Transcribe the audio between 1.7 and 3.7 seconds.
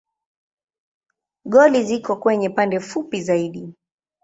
ziko kwenye pande fupi zaidi.